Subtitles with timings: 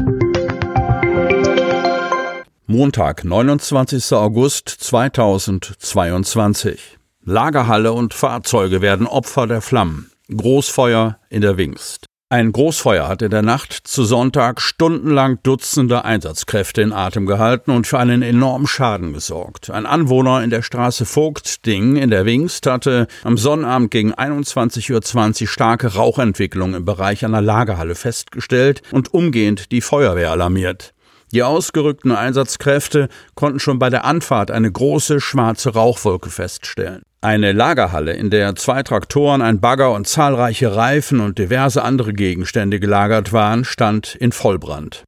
[2.66, 4.14] Montag, 29.
[4.14, 6.96] August 2022.
[7.26, 10.10] Lagerhalle und Fahrzeuge werden Opfer der Flammen.
[10.30, 12.06] Großfeuer in der Wingst.
[12.30, 17.86] Ein Großfeuer hat in der Nacht zu Sonntag stundenlang Dutzende Einsatzkräfte in Atem gehalten und
[17.86, 19.68] für einen enormen Schaden gesorgt.
[19.68, 25.48] Ein Anwohner in der Straße Vogtding in der Wingst hatte am Sonnabend gegen 21.20 Uhr
[25.48, 30.94] starke Rauchentwicklung im Bereich einer Lagerhalle festgestellt und umgehend die Feuerwehr alarmiert.
[31.32, 37.02] Die ausgerückten Einsatzkräfte konnten schon bei der Anfahrt eine große schwarze Rauchwolke feststellen.
[37.24, 42.80] Eine Lagerhalle, in der zwei Traktoren, ein Bagger und zahlreiche Reifen und diverse andere Gegenstände
[42.80, 45.04] gelagert waren, stand in Vollbrand.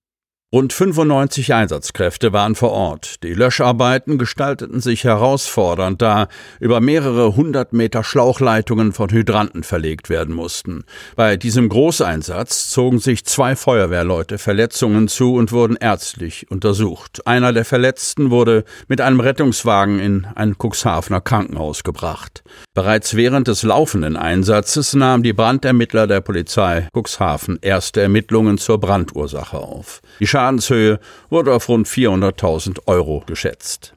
[0.57, 3.23] Rund 95 Einsatzkräfte waren vor Ort.
[3.23, 6.29] Die Löscharbeiten gestalteten sich herausfordernd, da
[6.61, 10.85] über mehrere hundert Meter Schlauchleitungen von Hydranten verlegt werden mussten.
[11.15, 17.27] Bei diesem Großeinsatz zogen sich zwei Feuerwehrleute Verletzungen zu und wurden ärztlich untersucht.
[17.27, 22.43] Einer der Verletzten wurde mit einem Rettungswagen in ein Cuxhavener Krankenhaus gebracht.
[22.73, 29.59] Bereits während des laufenden Einsatzes nahmen die Brandermittler der Polizei Cuxhaven erste Ermittlungen zur Brandursache
[29.59, 30.01] auf.
[30.19, 33.95] Die Schadenshöhe wurde auf rund 400.000 Euro geschätzt.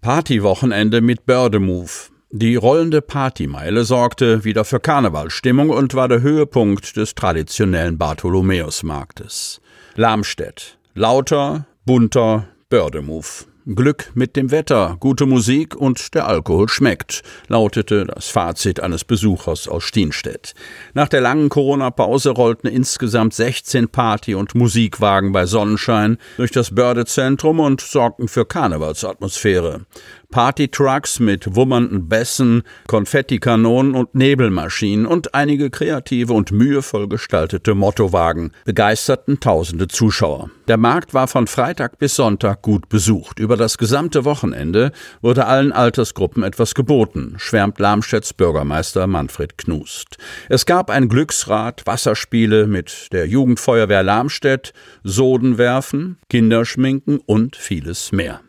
[0.00, 2.10] Partywochenende mit Bördemove.
[2.30, 9.60] Die rollende Partymeile sorgte wieder für Karnevalstimmung und war der Höhepunkt des traditionellen Bartholomäusmarktes.
[9.96, 10.78] Lamstedt.
[10.94, 13.46] Lauter, bunter Bördemove.
[13.74, 19.68] Glück mit dem Wetter, gute Musik und der Alkohol schmeckt, lautete das Fazit eines Besuchers
[19.68, 20.54] aus Stienstedt.
[20.94, 27.60] Nach der langen Corona-Pause rollten insgesamt 16 Party- und Musikwagen bei Sonnenschein durch das Bördezentrum
[27.60, 29.84] und sorgten für Karnevalsatmosphäre.
[30.30, 39.40] Partytrucks mit wummernden Bässen, Konfettikanonen und Nebelmaschinen und einige kreative und mühevoll gestaltete Mottowagen begeisterten
[39.40, 40.50] tausende Zuschauer.
[40.68, 43.38] Der Markt war von Freitag bis Sonntag gut besucht.
[43.38, 50.18] Über das gesamte Wochenende wurde allen Altersgruppen etwas geboten, schwärmt Lamstedts Bürgermeister Manfred Knust.
[50.50, 54.74] Es gab ein Glücksrad, Wasserspiele mit der Jugendfeuerwehr Lamstedt,
[55.04, 58.42] Sodenwerfen, Kinderschminken und vieles mehr.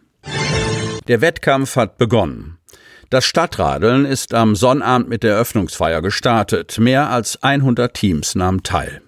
[1.10, 2.60] Der Wettkampf hat begonnen.
[3.10, 6.78] Das Stadtradeln ist am Sonnabend mit der Eröffnungsfeier gestartet.
[6.78, 9.02] Mehr als 100 Teams nahmen teil.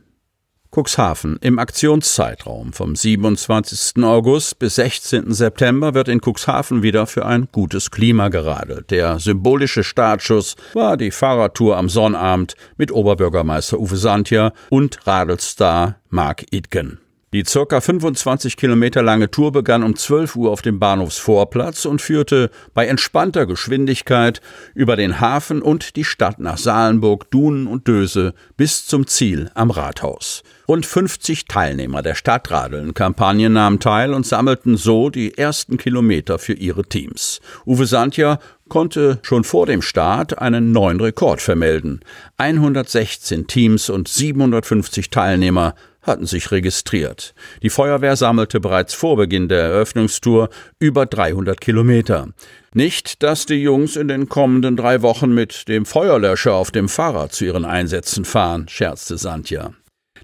[0.76, 1.38] Cuxhaven.
[1.42, 4.04] Im Aktionszeitraum vom 27.
[4.04, 5.32] August bis 16.
[5.32, 8.90] September wird in Cuxhaven wieder für ein gutes Klima geradelt.
[8.90, 16.46] Der symbolische Startschuss war die Fahrradtour am Sonnabend mit Oberbürgermeister Uwe Santja und Radelstar Mark
[16.50, 17.00] Itgen.
[17.34, 22.50] Die circa 25 Kilometer lange Tour begann um 12 Uhr auf dem Bahnhofsvorplatz und führte
[22.74, 24.42] bei entspannter Geschwindigkeit
[24.76, 29.72] über den Hafen und die Stadt nach Salenburg, Dunen und Döse bis zum Ziel am
[29.72, 30.44] Rathaus.
[30.68, 36.84] Rund 50 Teilnehmer der Stadtradeln-Kampagne nahmen teil und sammelten so die ersten Kilometer für ihre
[36.84, 37.40] Teams.
[37.66, 42.02] Uwe Santja konnte schon vor dem Start einen neuen Rekord vermelden.
[42.36, 47.34] 116 Teams und 750 Teilnehmer hatten sich registriert.
[47.62, 52.30] Die Feuerwehr sammelte bereits vor Beginn der Eröffnungstour über 300 Kilometer.
[52.74, 57.34] Nicht, dass die Jungs in den kommenden drei Wochen mit dem Feuerlöscher auf dem Fahrrad
[57.34, 59.74] zu ihren Einsätzen fahren, scherzte Santja.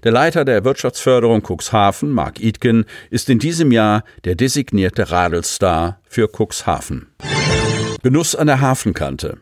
[0.04, 6.28] Der Leiter der Wirtschaftsförderung Cuxhaven, Mark Itken, ist in diesem Jahr der designierte Radelstar für
[6.28, 7.08] Cuxhaven.
[8.02, 9.38] Genuss an der Hafenkante.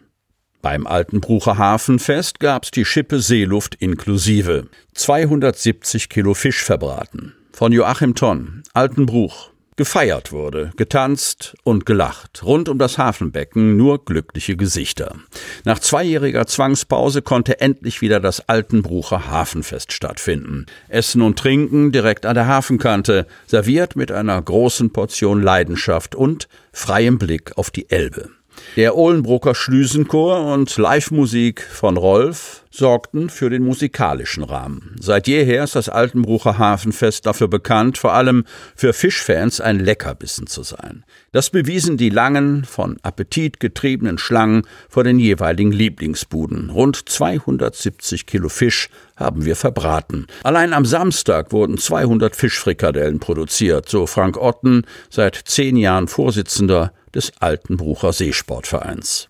[0.62, 4.68] Beim Altenbrucher Hafenfest gab's die Schippe Seeluft inklusive.
[4.94, 7.34] 270 Kilo Fisch verbraten.
[7.52, 9.50] Von Joachim Tonn, Altenbruch.
[9.76, 12.42] Gefeiert wurde, getanzt und gelacht.
[12.42, 15.16] Rund um das Hafenbecken nur glückliche Gesichter.
[15.64, 20.64] Nach zweijähriger Zwangspause konnte endlich wieder das Altenbrucher Hafenfest stattfinden.
[20.88, 27.18] Essen und Trinken direkt an der Hafenkante, serviert mit einer großen Portion Leidenschaft und freiem
[27.18, 28.30] Blick auf die Elbe.
[28.76, 34.96] Der Ohlenbrucker Schlüsenchor und Live-Musik von Rolf sorgten für den musikalischen Rahmen.
[35.00, 38.44] Seit jeher ist das Altenbrucher Hafenfest dafür bekannt, vor allem
[38.74, 41.04] für Fischfans ein Leckerbissen zu sein.
[41.32, 46.68] Das bewiesen die langen, von Appetit getriebenen Schlangen vor den jeweiligen Lieblingsbuden.
[46.70, 50.26] Rund 270 Kilo Fisch haben wir verbraten.
[50.42, 57.32] Allein am Samstag wurden 200 Fischfrikadellen produziert, so Frank Otten, seit zehn Jahren Vorsitzender des
[57.40, 59.28] Altenbrucher Seesportvereins.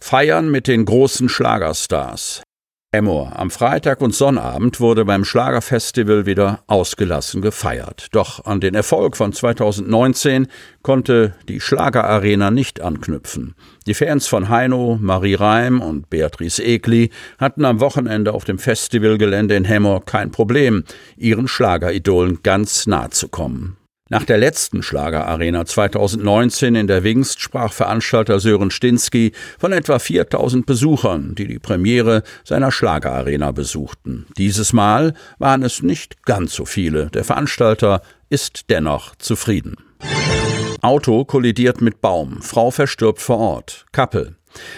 [0.00, 2.42] Feiern mit den großen Schlagerstars.
[2.92, 3.32] Emor.
[3.36, 8.06] Am Freitag und Sonnabend wurde beim Schlagerfestival wieder ausgelassen gefeiert.
[8.12, 10.46] Doch an den Erfolg von 2019
[10.82, 13.56] konnte die Schlagerarena nicht anknüpfen.
[13.88, 19.56] Die Fans von Heino, Marie Reim und Beatrice Egli hatten am Wochenende auf dem Festivalgelände
[19.56, 20.84] in Hemmer kein Problem,
[21.16, 23.76] ihren Schlageridolen ganz nahe zu kommen.
[24.10, 30.66] Nach der letzten Schlagerarena 2019 in der Wingst sprach Veranstalter Sören Stinski von etwa 4000
[30.66, 34.26] Besuchern, die die Premiere seiner Schlagerarena besuchten.
[34.36, 37.06] Dieses Mal waren es nicht ganz so viele.
[37.12, 39.76] Der Veranstalter ist dennoch zufrieden.
[40.82, 42.42] Auto kollidiert mit Baum.
[42.42, 43.86] Frau verstirbt vor Ort.
[43.90, 44.36] Kappel.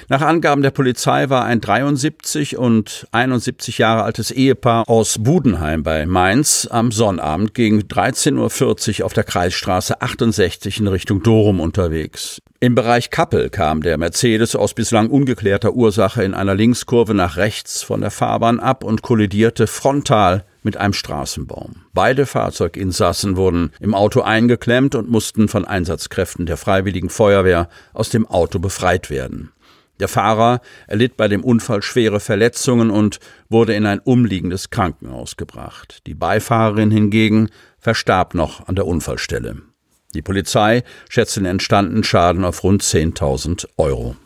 [0.09, 6.07] Nach Angaben der Polizei war ein 73 und 71 Jahre altes Ehepaar aus Budenheim bei
[6.07, 12.41] Mainz am Sonnabend gegen 13.40 Uhr auf der Kreisstraße 68 in Richtung Dorum unterwegs.
[12.59, 17.83] Im Bereich Kappel kam der Mercedes aus bislang ungeklärter Ursache in einer Linkskurve nach rechts
[17.83, 21.77] von der Fahrbahn ab und kollidierte frontal mit einem Straßenbaum.
[21.95, 28.27] Beide Fahrzeuginsassen wurden im Auto eingeklemmt und mussten von Einsatzkräften der Freiwilligen Feuerwehr aus dem
[28.27, 29.53] Auto befreit werden.
[30.01, 36.01] Der Fahrer erlitt bei dem Unfall schwere Verletzungen und wurde in ein umliegendes Krankenhaus gebracht.
[36.07, 37.49] Die Beifahrerin hingegen
[37.79, 39.63] verstarb noch an der Unfallstelle.
[40.15, 44.17] Die Polizei schätzt den entstandenen Schaden auf rund 10.000 Euro.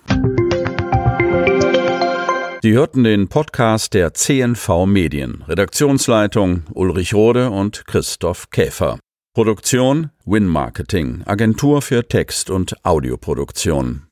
[2.62, 5.42] Sie hörten den Podcast der CNV Medien.
[5.48, 8.98] Redaktionsleitung Ulrich Rode und Christoph Käfer.
[9.32, 14.02] Produktion Win Marketing, Agentur für Text- und Audioproduktion.